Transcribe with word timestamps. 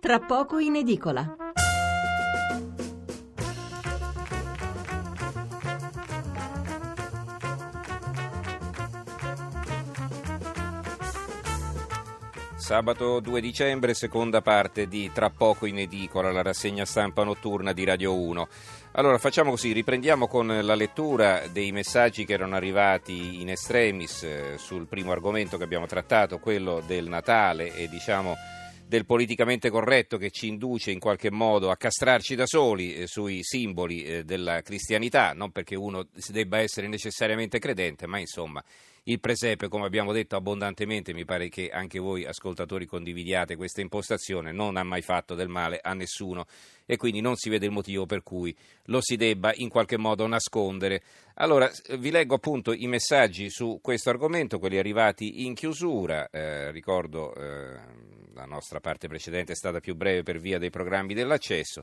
Tra 0.00 0.20
poco 0.20 0.58
in 0.58 0.76
edicola. 0.76 1.36
Sabato 12.56 13.20
2 13.20 13.40
dicembre, 13.40 13.94
seconda 13.94 14.42
parte 14.42 14.86
di 14.86 15.10
Tra 15.12 15.30
poco 15.30 15.66
in 15.66 15.78
edicola, 15.78 16.30
la 16.30 16.42
rassegna 16.42 16.84
stampa 16.84 17.24
notturna 17.24 17.72
di 17.72 17.84
Radio 17.84 18.14
1. 18.14 18.48
Allora 18.92 19.18
facciamo 19.18 19.50
così, 19.50 19.72
riprendiamo 19.72 20.26
con 20.26 20.46
la 20.46 20.74
lettura 20.74 21.46
dei 21.50 21.72
messaggi 21.72 22.24
che 22.24 22.32
erano 22.32 22.56
arrivati 22.56 23.40
in 23.40 23.50
extremis 23.50 24.22
eh, 24.24 24.54
sul 24.58 24.86
primo 24.86 25.12
argomento 25.12 25.56
che 25.56 25.64
abbiamo 25.64 25.86
trattato, 25.86 26.38
quello 26.38 26.82
del 26.86 27.08
Natale 27.08 27.74
e 27.74 27.88
diciamo 27.88 28.34
del 28.86 29.04
politicamente 29.04 29.68
corretto 29.68 30.16
che 30.16 30.30
ci 30.30 30.46
induce 30.46 30.92
in 30.92 31.00
qualche 31.00 31.30
modo 31.30 31.70
a 31.70 31.76
castrarci 31.76 32.36
da 32.36 32.46
soli 32.46 32.94
eh, 32.94 33.06
sui 33.06 33.42
simboli 33.42 34.04
eh, 34.04 34.24
della 34.24 34.62
cristianità, 34.62 35.32
non 35.32 35.50
perché 35.50 35.74
uno 35.74 36.06
debba 36.28 36.58
essere 36.58 36.86
necessariamente 36.86 37.58
credente, 37.58 38.06
ma 38.06 38.18
insomma 38.18 38.62
il 39.08 39.20
presepe, 39.20 39.68
come 39.68 39.86
abbiamo 39.86 40.12
detto 40.12 40.34
abbondantemente, 40.34 41.14
mi 41.14 41.24
pare 41.24 41.48
che 41.48 41.68
anche 41.68 42.00
voi 42.00 42.24
ascoltatori 42.24 42.86
condividiate 42.86 43.54
questa 43.54 43.80
impostazione, 43.80 44.50
non 44.50 44.76
ha 44.76 44.82
mai 44.82 45.02
fatto 45.02 45.36
del 45.36 45.48
male 45.48 45.78
a 45.80 45.94
nessuno 45.94 46.46
e 46.84 46.96
quindi 46.96 47.20
non 47.20 47.36
si 47.36 47.48
vede 47.48 47.66
il 47.66 47.72
motivo 47.72 48.04
per 48.04 48.24
cui 48.24 48.56
lo 48.86 49.00
si 49.00 49.14
debba 49.14 49.52
in 49.54 49.68
qualche 49.68 49.96
modo 49.96 50.26
nascondere. 50.26 51.02
Allora, 51.34 51.70
vi 51.98 52.10
leggo 52.10 52.34
appunto 52.34 52.72
i 52.72 52.88
messaggi 52.88 53.48
su 53.48 53.78
questo 53.80 54.10
argomento, 54.10 54.58
quelli 54.58 54.78
arrivati 54.78 55.44
in 55.44 55.54
chiusura, 55.54 56.28
eh, 56.28 56.72
ricordo 56.72 57.32
eh, 57.34 57.78
la 58.36 58.44
nostra 58.44 58.80
parte 58.80 59.08
precedente 59.08 59.52
è 59.52 59.56
stata 59.56 59.80
più 59.80 59.96
breve 59.96 60.22
per 60.22 60.38
via 60.38 60.58
dei 60.58 60.70
programmi 60.70 61.14
dell'accesso 61.14 61.82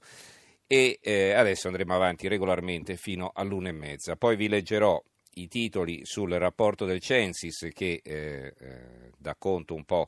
e 0.68 1.00
eh, 1.02 1.34
adesso 1.34 1.68
andremo 1.68 1.94
avanti 1.96 2.28
regolarmente 2.28 2.96
fino 2.96 3.32
all'una 3.34 3.70
e 3.70 3.74
mezza. 3.74 4.16
Poi 4.16 4.36
vi 4.36 4.48
leggerò 4.48 5.02
i 5.36 5.48
titoli 5.48 6.02
sul 6.06 6.32
rapporto 6.32 6.86
del 6.86 7.02
Censis 7.02 7.68
che 7.74 8.02
eh, 8.04 8.54
eh, 8.58 9.12
dà 9.18 9.36
conto 9.36 9.74
un 9.74 9.84
po' 9.84 10.08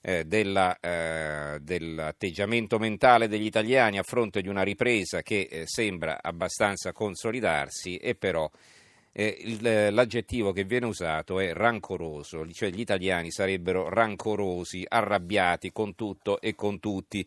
eh, 0.00 0.24
della, 0.24 0.78
eh, 0.80 1.58
dell'atteggiamento 1.60 2.78
mentale 2.78 3.28
degli 3.28 3.44
italiani 3.44 3.98
a 3.98 4.02
fronte 4.02 4.40
di 4.40 4.48
una 4.48 4.62
ripresa 4.62 5.20
che 5.20 5.46
eh, 5.50 5.62
sembra 5.66 6.18
abbastanza 6.22 6.92
consolidarsi 6.92 7.96
e 7.96 8.14
però 8.14 8.50
eh, 9.18 9.34
il, 9.40 9.94
l'aggettivo 9.94 10.52
che 10.52 10.64
viene 10.64 10.84
usato 10.84 11.40
è 11.40 11.54
rancoroso, 11.54 12.46
cioè 12.52 12.68
gli 12.68 12.80
italiani 12.80 13.30
sarebbero 13.30 13.88
rancorosi, 13.88 14.84
arrabbiati 14.86 15.72
con 15.72 15.94
tutto 15.94 16.38
e 16.38 16.54
con 16.54 16.78
tutti. 16.80 17.26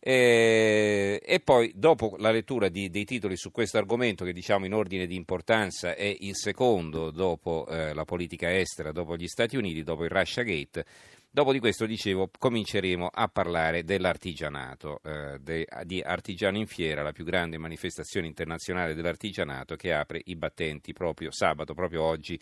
Eh, 0.00 1.20
e 1.22 1.40
poi, 1.40 1.70
dopo 1.74 2.16
la 2.18 2.30
lettura 2.30 2.70
di, 2.70 2.88
dei 2.88 3.04
titoli 3.04 3.36
su 3.36 3.52
questo 3.52 3.76
argomento, 3.76 4.24
che 4.24 4.32
diciamo 4.32 4.64
in 4.64 4.72
ordine 4.72 5.06
di 5.06 5.14
importanza 5.14 5.94
è 5.94 6.16
il 6.20 6.34
secondo 6.34 7.10
dopo 7.10 7.66
eh, 7.68 7.92
la 7.92 8.04
politica 8.04 8.50
estera, 8.56 8.90
dopo 8.90 9.14
gli 9.14 9.28
Stati 9.28 9.58
Uniti, 9.58 9.82
dopo 9.82 10.04
il 10.04 10.10
Russia 10.10 10.42
Gate, 10.42 10.84
dopo 11.32 11.50
di 11.50 11.58
questo, 11.58 11.86
dicevo, 11.86 12.30
cominceremo 12.38 13.08
a 13.10 13.26
parlare 13.28 13.82
dell'artigianato, 13.84 15.00
eh, 15.02 15.38
de, 15.40 15.66
di 15.84 16.00
Artigiano 16.00 16.58
in 16.58 16.66
Fiera, 16.66 17.02
la 17.02 17.12
più 17.12 17.24
grande 17.24 17.56
manifestazione 17.56 18.26
internazionale 18.26 18.94
dell'artigianato 18.94 19.74
che 19.74 19.94
apre 19.94 20.20
i 20.26 20.36
battenti 20.36 20.92
proprio 20.92 21.32
sabato, 21.32 21.72
proprio 21.72 22.02
oggi 22.02 22.38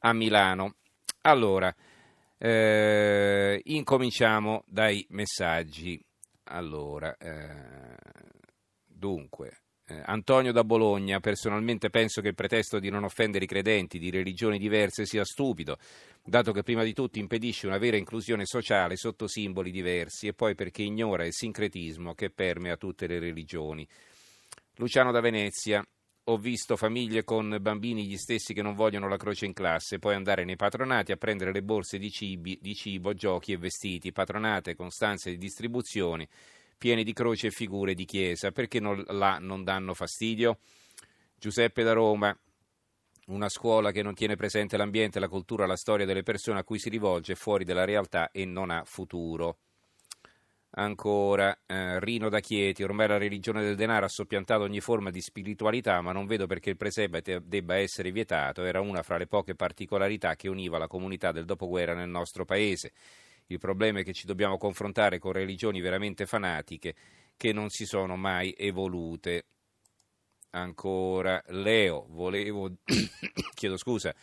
a 0.00 0.12
Milano. 0.12 0.76
Allora, 1.22 1.74
eh, 2.38 3.60
incominciamo 3.64 4.62
dai 4.66 5.04
messaggi. 5.10 6.00
Allora, 6.44 7.16
eh, 7.16 7.96
dunque, 8.86 9.62
Antonio 10.04 10.52
da 10.52 10.64
Bologna, 10.64 11.20
personalmente 11.20 11.88
penso 11.88 12.20
che 12.20 12.28
il 12.28 12.34
pretesto 12.34 12.78
di 12.78 12.90
non 12.90 13.04
offendere 13.04 13.44
i 13.44 13.48
credenti 13.48 13.98
di 13.98 14.10
religioni 14.10 14.58
diverse 14.58 15.06
sia 15.06 15.24
stupido, 15.24 15.78
dato 16.22 16.52
che 16.52 16.62
prima 16.62 16.84
di 16.84 16.92
tutto 16.92 17.18
impedisce 17.18 17.66
una 17.66 17.78
vera 17.78 17.96
inclusione 17.96 18.44
sociale 18.44 18.96
sotto 18.96 19.26
simboli 19.26 19.70
diversi 19.70 20.26
e 20.26 20.34
poi 20.34 20.54
perché 20.54 20.82
ignora 20.82 21.24
il 21.24 21.32
sincretismo 21.32 22.14
che 22.14 22.30
permea 22.30 22.76
tutte 22.76 23.06
le 23.06 23.18
religioni. 23.18 23.86
Luciano 24.76 25.10
da 25.10 25.20
Venezia, 25.20 25.82
ho 26.24 26.36
visto 26.36 26.76
famiglie 26.76 27.24
con 27.24 27.56
bambini 27.58 28.06
gli 28.06 28.18
stessi 28.18 28.52
che 28.52 28.60
non 28.60 28.74
vogliono 28.74 29.08
la 29.08 29.16
croce 29.16 29.46
in 29.46 29.54
classe, 29.54 29.98
poi 29.98 30.14
andare 30.14 30.44
nei 30.44 30.56
patronati 30.56 31.12
a 31.12 31.16
prendere 31.16 31.52
le 31.52 31.62
borse 31.62 31.96
di, 31.96 32.10
cibi, 32.10 32.58
di 32.60 32.74
cibo, 32.74 33.14
giochi 33.14 33.52
e 33.52 33.56
vestiti, 33.56 34.12
patronate 34.12 34.74
con 34.74 34.90
stanze 34.90 35.30
di 35.30 35.38
distribuzione 35.38 36.28
piene 36.78 37.02
di 37.02 37.12
croci 37.12 37.46
e 37.46 37.50
figure 37.50 37.94
di 37.94 38.04
chiesa, 38.04 38.52
perché 38.52 38.80
non, 38.80 39.02
là 39.08 39.38
non 39.38 39.64
danno 39.64 39.92
fastidio? 39.92 40.60
Giuseppe 41.36 41.82
da 41.82 41.92
Roma, 41.92 42.36
una 43.26 43.48
scuola 43.48 43.90
che 43.90 44.02
non 44.02 44.14
tiene 44.14 44.36
presente 44.36 44.76
l'ambiente, 44.76 45.20
la 45.20 45.28
cultura, 45.28 45.66
la 45.66 45.76
storia 45.76 46.06
delle 46.06 46.22
persone 46.22 46.60
a 46.60 46.64
cui 46.64 46.78
si 46.78 46.88
rivolge 46.88 47.34
fuori 47.34 47.64
dalla 47.64 47.84
realtà 47.84 48.30
e 48.30 48.44
non 48.44 48.70
ha 48.70 48.84
futuro. 48.84 49.58
Ancora, 50.70 51.58
eh, 51.66 51.98
Rino 51.98 52.28
da 52.28 52.40
Chieti, 52.40 52.82
ormai 52.82 53.08
la 53.08 53.16
religione 53.16 53.62
del 53.62 53.74
denaro 53.74 54.04
ha 54.04 54.08
soppiantato 54.08 54.62
ogni 54.62 54.80
forma 54.80 55.10
di 55.10 55.20
spiritualità, 55.20 56.00
ma 56.02 56.12
non 56.12 56.26
vedo 56.26 56.46
perché 56.46 56.70
il 56.70 56.76
presebite 56.76 57.40
debba 57.44 57.76
essere 57.76 58.12
vietato, 58.12 58.64
era 58.64 58.80
una 58.80 59.02
fra 59.02 59.16
le 59.16 59.26
poche 59.26 59.54
particolarità 59.54 60.36
che 60.36 60.48
univa 60.48 60.78
la 60.78 60.86
comunità 60.86 61.32
del 61.32 61.46
dopoguerra 61.46 61.94
nel 61.94 62.08
nostro 62.08 62.44
paese. 62.44 62.92
Il 63.50 63.58
problema 63.58 64.00
è 64.00 64.04
che 64.04 64.12
ci 64.12 64.26
dobbiamo 64.26 64.58
confrontare 64.58 65.18
con 65.18 65.32
religioni 65.32 65.80
veramente 65.80 66.26
fanatiche 66.26 66.94
che 67.36 67.52
non 67.52 67.70
si 67.70 67.86
sono 67.86 68.16
mai 68.16 68.54
evolute. 68.56 69.46
Ancora, 70.50 71.42
Leo, 71.48 72.06
volevo... 72.10 72.70
chiedo 73.54 73.76
scusa 73.76 74.14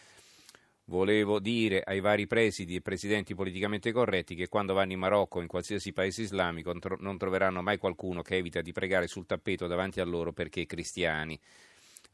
Volevo 0.87 1.39
dire 1.39 1.81
ai 1.81 1.99
vari 1.99 2.27
presidi 2.27 2.75
e 2.75 2.81
presidenti 2.81 3.33
politicamente 3.33 3.91
corretti 3.91 4.35
che 4.35 4.47
quando 4.47 4.75
vanno 4.75 4.91
in 4.91 4.99
Marocco 4.99 5.39
o 5.39 5.41
in 5.41 5.47
qualsiasi 5.47 5.91
paese 5.93 6.21
islamico 6.21 6.77
non 6.99 7.17
troveranno 7.17 7.63
mai 7.63 7.79
qualcuno 7.79 8.21
che 8.21 8.35
evita 8.35 8.61
di 8.61 8.71
pregare 8.71 9.07
sul 9.07 9.25
tappeto 9.25 9.65
davanti 9.65 9.99
a 9.99 10.05
loro 10.05 10.31
perché 10.31 10.67
cristiani. 10.67 11.39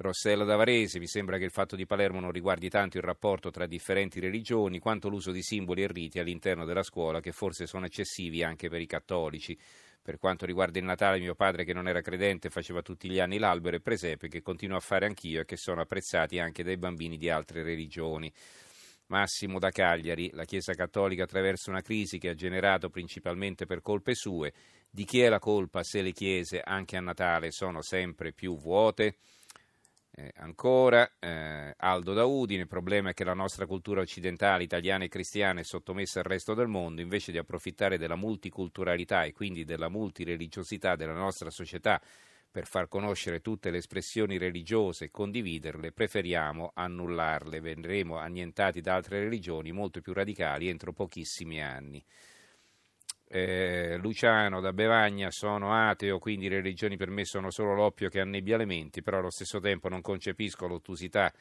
Rossella 0.02 0.44
Davarese, 0.44 0.98
mi 0.98 1.06
sembra 1.06 1.38
che 1.38 1.44
il 1.44 1.52
fatto 1.52 1.76
di 1.76 1.86
Palermo 1.86 2.20
non 2.20 2.32
riguardi 2.32 2.70
tanto 2.70 2.98
il 2.98 3.04
rapporto 3.04 3.52
tra 3.52 3.68
differenti 3.68 4.20
religioni 4.20 4.80
quanto 4.80 5.10
l'uso 5.10 5.32
di 5.32 5.44
simboli 5.44 5.84
e 5.84 5.88
riti 5.88 6.18
all'interno 6.18 6.66
della 6.66 6.82
scuola 6.82 7.20
che 7.20 7.32
forse 7.32 7.68
sono 7.68 7.86
eccessivi 7.86 8.44
anche 8.44 8.68
per 8.68 8.82
i 8.82 8.88
cattolici. 8.88 9.58
Per 10.02 10.18
quanto 10.18 10.48
riguarda 10.48 10.80
il 10.80 10.86
Natale, 10.86 11.20
mio 11.20 11.36
padre 11.36 11.64
che 11.64 11.74
non 11.74 11.88
era 11.88 12.02
credente 12.02 12.50
faceva 12.50 12.82
tutti 12.82 13.08
gli 13.08 13.20
anni 13.20 13.38
l'albero 13.38 13.76
e 13.76 13.82
presepe 13.82 14.28
che 14.28 14.42
continuo 14.42 14.76
a 14.76 14.80
fare 14.80 15.06
anch'io 15.06 15.42
e 15.42 15.46
che 15.46 15.56
sono 15.56 15.82
apprezzati 15.82 16.40
anche 16.40 16.64
dai 16.64 16.78
bambini 16.78 17.18
di 17.18 17.30
altre 17.30 17.62
religioni. 17.62 18.34
Massimo 19.06 19.60
da 19.60 19.70
Cagliari, 19.70 20.32
la 20.34 20.46
Chiesa 20.46 20.74
Cattolica 20.74 21.24
attraversa 21.24 21.70
una 21.70 21.82
crisi 21.82 22.18
che 22.18 22.30
ha 22.30 22.34
generato 22.34 22.90
principalmente 22.90 23.68
per 23.68 23.82
colpe 23.82 24.16
sue. 24.16 24.52
Di 24.90 25.06
chi 25.06 25.22
è 25.22 25.30
la 25.30 25.40
colpa 25.40 25.84
se 25.84 26.02
le 26.02 26.12
chiese 26.12 26.60
anche 26.60 26.98
a 26.98 27.02
Natale 27.02 27.52
sono 27.52 27.84
sempre 27.84 28.34
più 28.34 28.58
vuote? 28.58 29.18
Eh, 30.14 30.30
ancora, 30.36 31.10
eh, 31.20 31.74
Aldo 31.78 32.14
da 32.14 32.26
Udine, 32.26 32.64
il 32.64 32.68
problema 32.68 33.12
è 33.12 33.14
che 33.14 33.24
la 33.24 33.34
nostra 33.34 33.66
cultura 33.66 34.02
occidentale, 34.02 34.64
italiana 34.64 35.06
e 35.06 35.08
cristiana 35.08 35.62
è 35.62 35.64
sottomessa 35.64 36.20
al 36.20 36.26
resto 36.26 36.54
del 36.54 36.68
mondo, 36.68 37.00
invece 37.00 37.32
di 37.32 37.38
approfittare 37.38 37.98
della 37.98 38.18
multiculturalità 38.18 39.24
e 39.24 39.32
quindi 39.32 39.64
della 39.64 39.88
multireligiosità 39.88 40.98
della 40.98 41.14
nostra 41.14 41.50
società 41.50 42.02
per 42.52 42.68
far 42.68 42.90
conoscere 42.90 43.40
tutte 43.40 43.72
le 43.72 43.78
espressioni 43.78 44.38
religiose 44.38 45.06
e 45.06 45.12
condividerle, 45.12 45.94
preferiamo 45.94 46.72
annullarle, 46.74 47.62
verremo 47.62 48.18
annientati 48.18 48.82
da 48.82 48.96
altre 48.96 49.20
religioni 49.20 49.72
molto 49.72 50.02
più 50.02 50.12
radicali 50.12 50.68
entro 50.68 50.92
pochissimi 50.92 51.64
anni. 51.64 52.04
Eh, 53.34 53.98
Luciano 53.98 54.60
da 54.60 54.74
Bevagna, 54.74 55.32
sono 55.32 55.74
ateo, 55.74 56.20
quindi 56.20 56.50
le 56.50 56.58
religioni 56.58 56.98
per 56.98 57.10
me 57.10 57.24
sono 57.24 57.50
solo 57.50 57.74
l'oppio 57.74 58.10
che 58.10 58.20
annebbia 58.20 58.58
le 58.58 58.66
menti, 58.66 59.02
però 59.02 59.20
allo 59.20 59.32
stesso 59.32 59.60
tempo 59.60 59.88
non 59.88 60.02
concepisco 60.02 60.68
l'ottusità 60.68 61.32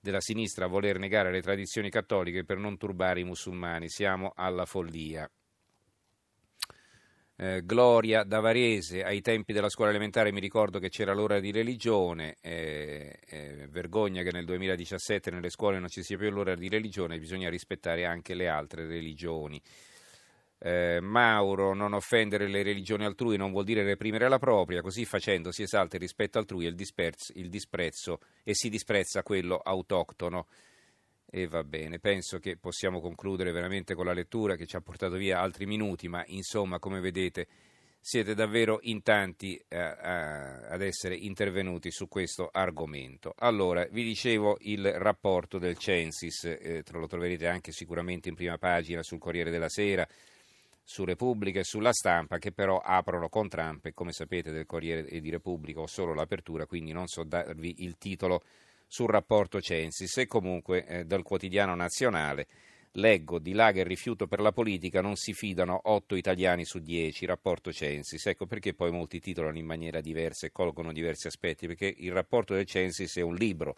della 0.00 0.20
sinistra 0.20 0.64
a 0.64 0.68
voler 0.68 0.98
negare 0.98 1.30
le 1.30 1.42
tradizioni 1.42 1.88
cattoliche 1.88 2.44
per 2.44 2.58
non 2.58 2.76
turbare 2.76 3.20
i 3.20 3.24
musulmani, 3.24 3.88
siamo 3.88 4.32
alla 4.34 4.64
follia 4.64 5.30
eh, 7.38 7.62
Gloria 7.64 8.24
da 8.24 8.40
Varese, 8.40 9.04
ai 9.04 9.20
tempi 9.20 9.52
della 9.52 9.68
scuola 9.68 9.90
elementare 9.90 10.32
mi 10.32 10.40
ricordo 10.40 10.78
che 10.78 10.88
c'era 10.88 11.12
l'ora 11.12 11.38
di 11.38 11.52
religione, 11.52 12.36
eh, 12.40 13.18
eh, 13.26 13.68
vergogna 13.68 14.22
che 14.22 14.32
nel 14.32 14.46
2017 14.46 15.30
nelle 15.30 15.50
scuole 15.50 15.78
non 15.78 15.88
ci 15.88 16.02
sia 16.02 16.16
più 16.16 16.30
l'ora 16.30 16.54
di 16.54 16.68
religione, 16.68 17.18
bisogna 17.18 17.50
rispettare 17.50 18.06
anche 18.06 18.34
le 18.34 18.48
altre 18.48 18.86
religioni. 18.86 19.60
Eh, 20.58 21.00
Mauro, 21.00 21.74
non 21.74 21.92
offendere 21.92 22.48
le 22.48 22.62
religioni 22.62 23.04
altrui 23.04 23.36
non 23.36 23.50
vuol 23.50 23.64
dire 23.64 23.82
reprimere 23.82 24.28
la 24.28 24.38
propria, 24.38 24.80
così 24.80 25.04
facendo 25.04 25.52
si 25.52 25.62
esalta 25.62 25.96
il 25.96 26.02
rispetto 26.02 26.38
altrui 26.38 26.64
e 26.64 26.68
il, 26.68 27.14
il 27.34 27.48
disprezzo 27.50 28.20
e 28.42 28.54
si 28.54 28.68
disprezza 28.68 29.22
quello 29.22 29.56
autoctono. 29.56 30.46
E 31.28 31.46
va 31.48 31.64
bene, 31.64 31.98
penso 31.98 32.38
che 32.38 32.56
possiamo 32.56 33.00
concludere 33.00 33.50
veramente 33.50 33.94
con 33.94 34.06
la 34.06 34.12
lettura 34.12 34.54
che 34.54 34.64
ci 34.64 34.76
ha 34.76 34.80
portato 34.80 35.16
via 35.16 35.40
altri 35.40 35.66
minuti, 35.66 36.08
ma 36.08 36.22
insomma, 36.26 36.78
come 36.78 37.00
vedete, 37.00 37.48
siete 38.00 38.34
davvero 38.34 38.78
in 38.82 39.02
tanti 39.02 39.56
eh, 39.68 39.76
ad 39.76 40.80
essere 40.80 41.16
intervenuti 41.16 41.90
su 41.90 42.06
questo 42.06 42.48
argomento. 42.52 43.34
Allora, 43.38 43.84
vi 43.90 44.04
dicevo 44.04 44.56
il 44.60 44.92
rapporto 44.92 45.58
del 45.58 45.76
Censis, 45.76 46.44
eh, 46.44 46.84
lo 46.92 47.08
troverete 47.08 47.48
anche 47.48 47.72
sicuramente 47.72 48.28
in 48.28 48.36
prima 48.36 48.58
pagina 48.58 49.02
sul 49.02 49.18
Corriere 49.18 49.50
della 49.50 49.68
Sera, 49.68 50.06
su 50.88 51.04
Repubblica 51.04 51.58
e 51.58 51.64
sulla 51.64 51.92
stampa, 51.92 52.38
che 52.38 52.52
però 52.52 52.78
aprono 52.78 53.28
con 53.28 53.48
Trump 53.48 53.86
e 53.86 53.92
come 53.92 54.12
sapete 54.12 54.52
del 54.52 54.66
Corriere 54.66 55.08
e 55.08 55.20
di 55.20 55.30
Repubblica 55.30 55.80
ho 55.80 55.88
solo 55.88 56.14
l'apertura, 56.14 56.64
quindi 56.64 56.92
non 56.92 57.08
so 57.08 57.24
darvi 57.24 57.82
il 57.82 57.98
titolo 57.98 58.44
sul 58.86 59.08
rapporto 59.08 59.60
Censis 59.60 60.16
e 60.18 60.26
comunque 60.26 60.86
eh, 60.86 61.04
dal 61.04 61.24
quotidiano 61.24 61.74
nazionale 61.74 62.46
Leggo, 62.92 63.40
di 63.40 63.52
là 63.52 63.72
che 63.72 63.80
il 63.80 63.86
rifiuto 63.86 64.26
per 64.26 64.40
la 64.40 64.52
politica 64.52 65.02
non 65.02 65.16
si 65.16 65.34
fidano 65.34 65.78
8 65.82 66.14
italiani 66.14 66.64
su 66.64 66.78
10, 66.78 67.26
rapporto 67.26 67.70
Censis. 67.70 68.24
Ecco 68.24 68.46
perché 68.46 68.72
poi 68.72 68.90
molti 68.90 69.20
titolano 69.20 69.58
in 69.58 69.66
maniera 69.66 70.00
diversa 70.00 70.46
e 70.46 70.52
colgono 70.52 70.92
diversi 70.92 71.26
aspetti, 71.26 71.66
perché 71.66 71.92
il 71.94 72.12
rapporto 72.12 72.54
del 72.54 72.64
Censis 72.64 73.16
è 73.16 73.20
un 73.20 73.34
libro 73.34 73.76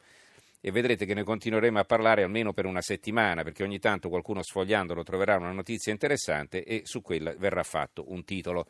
e 0.60 0.70
vedrete 0.70 1.06
che 1.06 1.14
ne 1.14 1.22
continueremo 1.22 1.78
a 1.78 1.84
parlare 1.84 2.22
almeno 2.22 2.52
per 2.52 2.66
una 2.66 2.82
settimana, 2.82 3.43
perché 3.43 3.62
ogni 3.62 3.78
tanto 3.78 4.08
qualcuno 4.08 4.43
sfogliandolo 4.43 5.02
troverà 5.02 5.37
una 5.37 5.52
notizia 5.52 5.93
interessante 5.93 6.64
e 6.64 6.82
su 6.84 7.00
quella 7.00 7.34
verrà 7.37 7.62
fatto 7.62 8.10
un 8.10 8.25
titolo. 8.25 8.66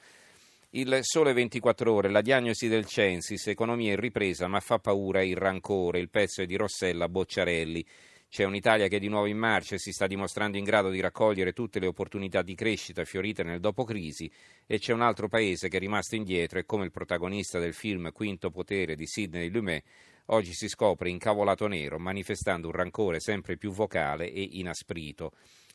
Il 0.70 0.98
sole 1.00 1.32
24 1.32 1.90
ore, 1.90 2.10
la 2.10 2.20
diagnosi 2.20 2.68
del 2.68 2.84
Censis, 2.84 3.46
economia 3.46 3.92
in 3.92 4.00
ripresa, 4.00 4.48
ma 4.48 4.60
fa 4.60 4.78
paura 4.78 5.22
il 5.22 5.36
rancore, 5.36 5.98
il 5.98 6.10
pezzo 6.10 6.42
è 6.42 6.46
di 6.46 6.56
Rossella 6.56 7.08
Bocciarelli. 7.08 7.86
C'è 8.28 8.44
un'Italia 8.44 8.88
che 8.88 8.96
è 8.96 9.00
di 9.00 9.08
nuovo 9.08 9.24
in 9.24 9.38
marcia 9.38 9.76
e 9.76 9.78
si 9.78 9.90
sta 9.90 10.06
dimostrando 10.06 10.58
in 10.58 10.64
grado 10.64 10.90
di 10.90 11.00
raccogliere 11.00 11.54
tutte 11.54 11.80
le 11.80 11.86
opportunità 11.86 12.42
di 12.42 12.54
crescita 12.54 13.02
fiorite 13.06 13.42
nel 13.42 13.60
dopocrisi 13.60 14.30
e 14.66 14.78
c'è 14.78 14.92
un 14.92 15.00
altro 15.00 15.28
paese 15.28 15.68
che 15.68 15.78
è 15.78 15.80
rimasto 15.80 16.14
indietro 16.14 16.58
e 16.58 16.66
come 16.66 16.84
il 16.84 16.90
protagonista 16.90 17.58
del 17.58 17.72
film 17.72 18.12
Quinto 18.12 18.50
Potere 18.50 18.94
di 18.94 19.06
Sidney 19.06 19.48
Lumet 19.48 19.82
oggi 20.30 20.52
si 20.52 20.68
scopre 20.68 21.10
incavolato 21.10 21.66
nero 21.66 21.98
manifestando 21.98 22.68
un 22.68 22.72
rancore 22.74 23.20
sempre 23.20 23.56
più 23.56 23.70
vocale 23.70 24.30
e 24.30 24.48
inasprito. 24.52 25.32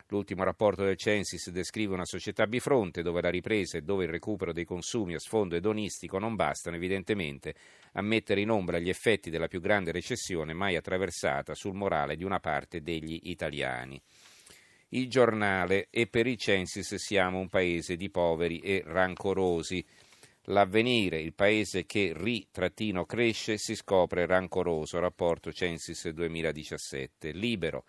L'ultimo 0.08 0.44
rapporto 0.44 0.84
del 0.84 0.98
Censis 0.98 1.50
descrive 1.50 1.94
una 1.94 2.06
società 2.06 2.46
bifronte 2.46 3.02
dove 3.02 3.22
la 3.22 3.30
ripresa 3.30 3.78
e 3.78 3.82
dove 3.82 4.04
il 4.04 4.12
recupero 4.12 4.52
dei 4.52 4.66
consumi 4.66 5.16
a 5.16 5.20
sfondo 5.20 5.56
edonistico 5.56 6.20
non 6.20 6.36
bastano 6.36 6.76
evidentemente 6.76 7.56
a 7.94 8.02
mettere 8.02 8.42
in 8.42 8.50
ombra 8.50 8.80
gli 8.80 8.90
effetti 8.90 9.30
della 9.30 9.48
più 9.48 9.60
grande 9.60 9.92
recessione 9.92 10.54
mai 10.54 10.76
attraversata 10.76 11.56
sul 11.56 11.74
morale 11.74 12.16
di 12.16 12.24
una 12.24 12.40
parte 12.40 12.82
degli 12.82 13.22
italiani. 13.24 14.00
Il 14.90 15.10
giornale 15.10 15.88
e 15.90 16.06
per 16.06 16.28
il 16.28 16.38
Censis 16.38 16.94
siamo 16.96 17.40
un 17.40 17.50
paese 17.50 17.96
di 17.96 18.12
poveri 18.12 18.60
e 18.60 18.84
rancorosi. 18.86 19.84
L'avvenire, 20.48 21.22
il 21.22 21.34
paese 21.34 21.86
che 21.86 22.14
ri-cresce, 22.14 23.58
si 23.58 23.76
scopre 23.76 24.26
rancoroso. 24.26 25.00
Rapporto 25.00 25.54
Censis 25.54 26.10
2017. 26.10 27.32
Libero. 27.32 27.86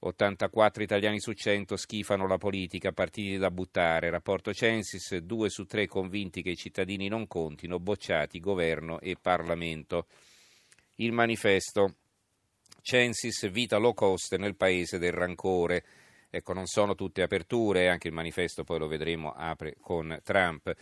84 0.00 0.82
italiani 0.82 1.20
su 1.20 1.32
100 1.32 1.76
schifano 1.76 2.26
la 2.26 2.36
politica, 2.36 2.92
partiti 2.92 3.38
da 3.38 3.50
buttare. 3.50 4.10
Rapporto 4.10 4.52
Censis, 4.52 5.16
2 5.16 5.48
su 5.48 5.64
3 5.64 5.86
convinti 5.86 6.42
che 6.42 6.50
i 6.50 6.56
cittadini 6.56 7.08
non 7.08 7.28
contino, 7.28 7.78
bocciati 7.78 8.40
governo 8.40 8.98
e 9.00 9.16
Parlamento. 9.18 10.06
Il 10.96 11.12
manifesto 11.12 11.94
Censis, 12.82 13.48
vita 13.50 13.78
low 13.78 13.94
cost 13.94 14.36
nel 14.36 14.56
paese 14.56 14.98
del 14.98 15.12
rancore. 15.12 15.84
Ecco, 16.28 16.52
non 16.52 16.66
sono 16.66 16.96
tutte 16.96 17.22
aperture, 17.22 17.88
anche 17.88 18.08
il 18.08 18.14
manifesto 18.14 18.64
poi 18.64 18.80
lo 18.80 18.88
vedremo 18.88 19.32
apre 19.32 19.76
con 19.80 20.18
Trump. 20.24 20.74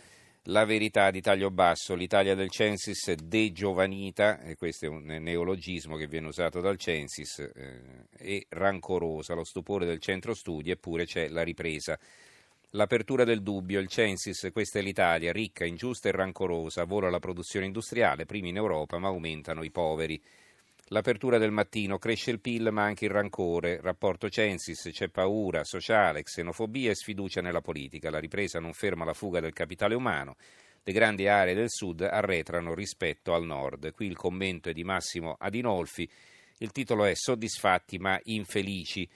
La 0.47 0.65
verità 0.65 1.09
di 1.09 1.21
taglio 1.21 1.51
basso, 1.51 1.95
l'Italia 1.95 2.35
del 2.35 2.49
Censis 2.49 3.13
degiovanita, 3.13 4.41
e 4.41 4.55
questo 4.55 4.85
è 4.85 4.89
un 4.89 5.05
neologismo 5.05 5.95
che 5.95 6.07
viene 6.07 6.27
usato 6.27 6.59
dal 6.59 6.77
Censis, 6.77 7.39
eh, 7.39 8.07
e 8.17 8.45
rancorosa, 8.49 9.35
lo 9.35 9.45
stupore 9.45 9.85
del 9.85 9.99
centro 9.99 10.33
studi, 10.33 10.69
eppure 10.69 11.05
c'è 11.05 11.29
la 11.29 11.43
ripresa. 11.43 11.97
L'apertura 12.71 13.23
del 13.23 13.41
dubbio, 13.41 13.79
il 13.79 13.87
Censis, 13.87 14.49
questa 14.51 14.79
è 14.79 14.81
l'Italia, 14.81 15.31
ricca, 15.31 15.63
ingiusta 15.63 16.09
e 16.09 16.11
rancorosa, 16.11 16.83
vola 16.83 17.09
la 17.09 17.19
produzione 17.19 17.65
industriale, 17.65 18.25
primi 18.25 18.49
in 18.49 18.57
Europa, 18.57 18.97
ma 18.97 19.07
aumentano 19.07 19.63
i 19.63 19.71
poveri. 19.71 20.21
L'apertura 20.87 21.37
del 21.37 21.51
mattino 21.51 21.97
cresce 21.97 22.31
il 22.31 22.41
PIL 22.41 22.69
ma 22.71 22.83
anche 22.83 23.05
il 23.05 23.11
rancore, 23.11 23.79
rapporto 23.81 24.29
Censis, 24.29 24.89
c'è 24.91 25.07
paura 25.07 25.63
sociale, 25.63 26.23
xenofobia 26.23 26.91
e 26.91 26.95
sfiducia 26.95 27.41
nella 27.41 27.61
politica, 27.61 28.09
la 28.09 28.19
ripresa 28.19 28.59
non 28.59 28.73
ferma 28.73 29.05
la 29.05 29.13
fuga 29.13 29.39
del 29.39 29.53
capitale 29.53 29.95
umano, 29.95 30.35
le 30.83 30.91
grandi 30.91 31.27
aree 31.29 31.53
del 31.53 31.69
sud 31.69 32.01
arretrano 32.01 32.73
rispetto 32.73 33.33
al 33.33 33.45
nord. 33.45 33.93
Qui 33.93 34.05
il 34.05 34.17
commento 34.17 34.69
è 34.69 34.73
di 34.73 34.83
Massimo 34.83 35.37
Adinolfi, 35.39 36.07
il 36.57 36.71
titolo 36.71 37.05
è 37.05 37.15
Soddisfatti 37.15 37.97
ma 37.97 38.19
infelici. 38.23 39.09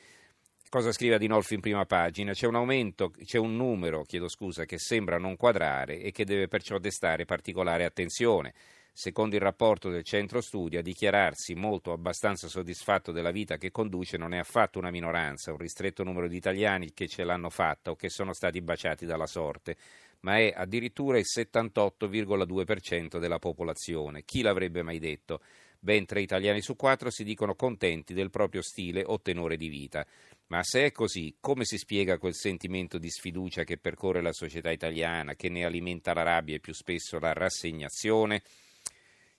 Cosa 0.69 0.93
scrive 0.93 1.15
Adinolfi 1.15 1.55
in 1.55 1.61
prima 1.61 1.85
pagina? 1.85 2.31
C'è 2.31 2.47
un 2.47 2.55
aumento, 2.55 3.11
c'è 3.23 3.37
un 3.37 3.57
numero, 3.57 4.03
chiedo 4.03 4.29
scusa, 4.29 4.63
che 4.63 4.79
sembra 4.79 5.17
non 5.17 5.35
quadrare 5.35 5.99
e 5.99 6.11
che 6.11 6.23
deve 6.23 6.47
perciò 6.47 6.77
destare 6.77 7.25
particolare 7.25 7.83
attenzione. 7.83 8.53
Secondo 8.99 9.35
il 9.35 9.41
rapporto 9.41 9.91
del 9.91 10.01
centro 10.01 10.41
studi, 10.41 10.75
a 10.75 10.81
dichiararsi 10.81 11.53
molto 11.53 11.91
abbastanza 11.91 12.47
soddisfatto 12.47 13.11
della 13.11 13.29
vita 13.29 13.57
che 13.57 13.69
conduce 13.69 14.17
non 14.17 14.33
è 14.33 14.39
affatto 14.39 14.79
una 14.79 14.89
minoranza, 14.89 15.51
un 15.51 15.59
ristretto 15.59 16.03
numero 16.03 16.27
di 16.27 16.35
italiani 16.35 16.91
che 16.95 17.07
ce 17.07 17.23
l'hanno 17.23 17.51
fatta 17.51 17.91
o 17.91 17.95
che 17.95 18.09
sono 18.09 18.33
stati 18.33 18.59
baciati 18.59 19.05
dalla 19.05 19.27
sorte, 19.27 19.77
ma 20.21 20.39
è 20.39 20.51
addirittura 20.51 21.19
il 21.19 21.25
78,2% 21.31 23.19
della 23.19 23.37
popolazione. 23.37 24.23
Chi 24.25 24.41
l'avrebbe 24.41 24.81
mai 24.81 24.97
detto? 24.97 25.41
Ben 25.77 26.07
tre 26.07 26.21
italiani 26.21 26.61
su 26.61 26.75
quattro 26.75 27.11
si 27.11 27.23
dicono 27.23 27.53
contenti 27.53 28.15
del 28.15 28.31
proprio 28.31 28.63
stile 28.63 29.03
o 29.05 29.21
tenore 29.21 29.57
di 29.57 29.67
vita. 29.67 30.03
Ma 30.47 30.63
se 30.63 30.85
è 30.85 30.91
così, 30.91 31.37
come 31.39 31.65
si 31.65 31.77
spiega 31.77 32.17
quel 32.17 32.33
sentimento 32.33 32.97
di 32.97 33.11
sfiducia 33.11 33.63
che 33.63 33.77
percorre 33.77 34.23
la 34.23 34.33
società 34.33 34.71
italiana, 34.71 35.35
che 35.35 35.49
ne 35.49 35.65
alimenta 35.65 36.15
la 36.15 36.23
rabbia 36.23 36.55
e 36.55 36.59
più 36.59 36.73
spesso 36.73 37.19
la 37.19 37.33
rassegnazione? 37.33 38.41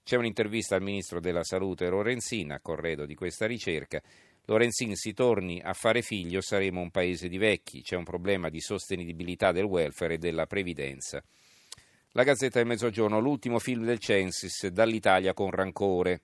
C'è 0.09 0.17
un'intervista 0.17 0.75
al 0.75 0.81
ministro 0.81 1.21
della 1.21 1.45
Salute 1.45 1.87
Lorenzin 1.91 2.53
a 2.53 2.61
corredo 2.61 3.05
di 3.05 3.15
questa 3.15 3.45
ricerca. 3.45 4.01
Lorenzin 4.47 4.97
si 4.97 5.13
torni 5.13 5.61
a 5.63 5.75
fare 5.75 6.01
figlio 6.01 6.41
saremo 6.41 6.81
un 6.81 6.91
paese 6.91 7.29
di 7.29 7.37
vecchi, 7.37 7.83
c'è 7.83 7.95
un 7.95 8.05
problema 8.05 8.49
di 8.49 8.59
sostenibilità 8.59 9.53
del 9.53 9.65
welfare 9.65 10.15
e 10.15 10.17
della 10.17 10.47
previdenza. 10.47 11.23
La 12.13 12.23
Gazzetta 12.23 12.59
del 12.59 12.69
Mezzogiorno, 12.69 13.21
l'ultimo 13.21 13.59
film 13.59 13.85
del 13.85 13.99
Censis, 13.99 14.69
dall'Italia 14.69 15.35
con 15.35 15.51
rancore. 15.51 16.23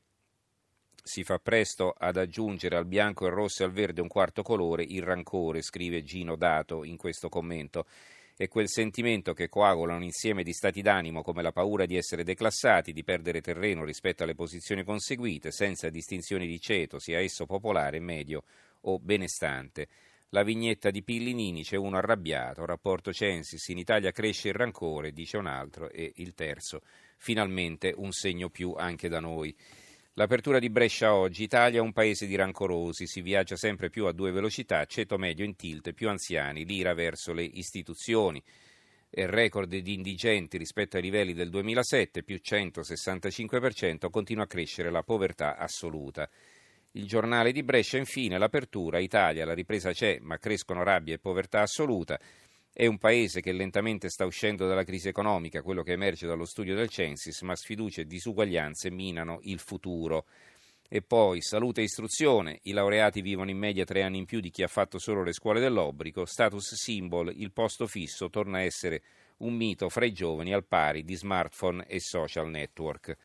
Si 1.02 1.22
fa 1.22 1.38
presto 1.38 1.90
ad 1.90 2.16
aggiungere 2.16 2.76
al 2.76 2.86
bianco, 2.86 3.26
al 3.26 3.32
rosso 3.32 3.64
e 3.64 3.66
al 3.66 3.72
verde 3.72 4.00
un 4.00 4.08
quarto 4.08 4.42
colore, 4.42 4.82
il 4.82 5.02
rancore, 5.02 5.60
scrive 5.60 6.02
Gino 6.02 6.36
Dato 6.36 6.84
in 6.84 6.96
questo 6.96 7.28
commento 7.28 7.84
è 8.36 8.48
quel 8.48 8.68
sentimento 8.68 9.32
che 9.32 9.48
coagula 9.48 9.94
un 9.94 10.02
insieme 10.02 10.42
di 10.42 10.52
stati 10.52 10.82
d'animo 10.82 11.22
come 11.22 11.40
la 11.40 11.52
paura 11.52 11.86
di 11.86 11.96
essere 11.96 12.24
declassati, 12.24 12.92
di 12.92 13.04
perdere 13.04 13.40
terreno 13.40 13.84
rispetto 13.84 14.24
alle 14.24 14.34
posizioni 14.34 14.82
conseguite, 14.82 15.52
senza 15.52 15.88
distinzioni 15.88 16.46
di 16.46 16.58
ceto, 16.58 16.98
sia 16.98 17.20
esso 17.20 17.46
popolare, 17.46 18.00
medio 18.00 18.42
o 18.82 18.98
benestante. 18.98 19.88
La 20.30 20.42
vignetta 20.42 20.90
di 20.90 21.04
Pillinini 21.04 21.62
c'è 21.62 21.76
uno 21.76 21.96
arrabbiato, 21.96 22.64
rapporto 22.64 23.12
Censis, 23.12 23.68
in 23.68 23.78
Italia 23.78 24.10
cresce 24.10 24.48
il 24.48 24.54
rancore, 24.54 25.12
dice 25.12 25.36
un 25.36 25.46
altro, 25.46 25.88
e 25.90 26.12
il 26.16 26.34
terzo, 26.34 26.82
finalmente 27.18 27.94
un 27.96 28.10
segno 28.10 28.48
più 28.48 28.74
anche 28.76 29.08
da 29.08 29.20
noi. 29.20 29.54
L'apertura 30.16 30.60
di 30.60 30.70
Brescia 30.70 31.12
oggi, 31.12 31.42
Italia 31.42 31.80
è 31.80 31.82
un 31.82 31.92
paese 31.92 32.28
di 32.28 32.36
rancorosi, 32.36 33.04
si 33.04 33.20
viaggia 33.20 33.56
sempre 33.56 33.90
più 33.90 34.06
a 34.06 34.12
due 34.12 34.30
velocità, 34.30 34.84
ceto 34.84 35.18
medio 35.18 35.44
in 35.44 35.56
tilt, 35.56 35.92
più 35.92 36.08
anziani, 36.08 36.64
l'ira 36.64 36.94
verso 36.94 37.32
le 37.32 37.42
istituzioni. 37.42 38.40
Il 39.10 39.26
record 39.26 39.74
di 39.74 39.92
indigenti 39.92 40.56
rispetto 40.56 40.96
ai 40.96 41.02
livelli 41.02 41.32
del 41.32 41.50
2007, 41.50 42.22
più 42.22 42.38
165%, 42.40 44.08
continua 44.08 44.44
a 44.44 44.46
crescere 44.46 44.92
la 44.92 45.02
povertà 45.02 45.56
assoluta. 45.56 46.30
Il 46.92 47.08
giornale 47.08 47.50
di 47.50 47.64
Brescia, 47.64 47.98
infine, 47.98 48.38
l'apertura, 48.38 49.00
Italia, 49.00 49.44
la 49.44 49.52
ripresa 49.52 49.90
c'è, 49.90 50.20
ma 50.20 50.38
crescono 50.38 50.84
rabbia 50.84 51.14
e 51.14 51.18
povertà 51.18 51.62
assoluta. 51.62 52.20
È 52.76 52.86
un 52.86 52.98
paese 52.98 53.40
che 53.40 53.52
lentamente 53.52 54.08
sta 54.08 54.24
uscendo 54.24 54.66
dalla 54.66 54.82
crisi 54.82 55.06
economica, 55.06 55.62
quello 55.62 55.84
che 55.84 55.92
emerge 55.92 56.26
dallo 56.26 56.44
studio 56.44 56.74
del 56.74 56.88
Censis, 56.88 57.40
ma 57.42 57.54
sfiducia 57.54 58.00
e 58.00 58.04
disuguaglianze 58.04 58.90
minano 58.90 59.38
il 59.42 59.60
futuro. 59.60 60.26
E 60.88 61.00
poi 61.00 61.40
salute 61.40 61.82
e 61.82 61.84
istruzione, 61.84 62.58
i 62.62 62.72
laureati 62.72 63.20
vivono 63.20 63.50
in 63.50 63.58
media 63.58 63.84
tre 63.84 64.02
anni 64.02 64.18
in 64.18 64.24
più 64.24 64.40
di 64.40 64.50
chi 64.50 64.64
ha 64.64 64.66
fatto 64.66 64.98
solo 64.98 65.22
le 65.22 65.32
scuole 65.32 65.60
dell'obbligo, 65.60 66.24
status 66.24 66.74
symbol, 66.74 67.32
il 67.36 67.52
posto 67.52 67.86
fisso 67.86 68.28
torna 68.28 68.58
a 68.58 68.62
essere 68.62 69.02
un 69.36 69.54
mito 69.54 69.88
fra 69.88 70.04
i 70.04 70.12
giovani 70.12 70.52
al 70.52 70.66
pari 70.66 71.04
di 71.04 71.14
smartphone 71.14 71.86
e 71.86 72.00
social 72.00 72.50
network. 72.50 73.16